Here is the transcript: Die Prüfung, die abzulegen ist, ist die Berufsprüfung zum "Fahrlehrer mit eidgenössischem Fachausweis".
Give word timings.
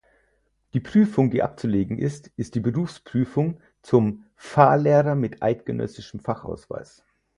Die 0.73 0.79
Prüfung, 0.79 1.29
die 1.29 1.43
abzulegen 1.43 1.99
ist, 1.99 2.29
ist 2.35 2.55
die 2.55 2.59
Berufsprüfung 2.59 3.61
zum 3.83 4.25
"Fahrlehrer 4.35 5.13
mit 5.13 5.43
eidgenössischem 5.43 6.21
Fachausweis". 6.21 7.03